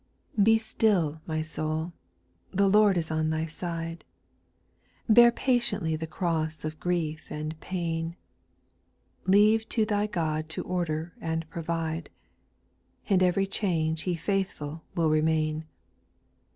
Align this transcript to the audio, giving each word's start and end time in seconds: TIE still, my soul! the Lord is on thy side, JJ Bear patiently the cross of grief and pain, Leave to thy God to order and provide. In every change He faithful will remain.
TIE 0.43 0.57
still, 0.57 1.21
my 1.27 1.43
soul! 1.43 1.93
the 2.49 2.67
Lord 2.67 2.97
is 2.97 3.11
on 3.11 3.29
thy 3.29 3.45
side, 3.45 4.03
JJ 5.07 5.13
Bear 5.13 5.31
patiently 5.31 5.95
the 5.95 6.07
cross 6.07 6.65
of 6.65 6.79
grief 6.79 7.27
and 7.29 7.59
pain, 7.59 8.15
Leave 9.27 9.69
to 9.69 9.85
thy 9.85 10.07
God 10.07 10.49
to 10.49 10.63
order 10.63 11.13
and 11.21 11.47
provide. 11.51 12.09
In 13.05 13.21
every 13.21 13.45
change 13.45 14.01
He 14.01 14.15
faithful 14.15 14.81
will 14.95 15.11
remain. 15.11 15.65